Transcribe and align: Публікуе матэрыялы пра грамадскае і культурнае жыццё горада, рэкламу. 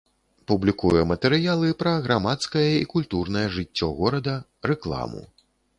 Публікуе 0.51 1.01
матэрыялы 1.11 1.69
пра 1.83 1.93
грамадскае 2.07 2.67
і 2.79 2.89
культурнае 2.95 3.47
жыццё 3.61 3.87
горада, 4.03 4.35
рэкламу. 4.75 5.23